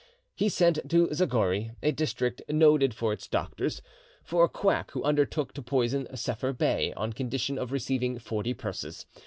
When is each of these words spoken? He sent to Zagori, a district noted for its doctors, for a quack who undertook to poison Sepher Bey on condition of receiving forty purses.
He 0.33 0.49
sent 0.49 0.79
to 0.89 1.09
Zagori, 1.09 1.75
a 1.83 1.91
district 1.91 2.41
noted 2.49 2.91
for 2.95 3.13
its 3.13 3.27
doctors, 3.27 3.83
for 4.23 4.43
a 4.43 4.49
quack 4.49 4.89
who 4.89 5.03
undertook 5.03 5.53
to 5.53 5.61
poison 5.61 6.07
Sepher 6.15 6.53
Bey 6.57 6.91
on 6.93 7.13
condition 7.13 7.59
of 7.59 7.71
receiving 7.71 8.17
forty 8.17 8.55
purses. 8.55 9.05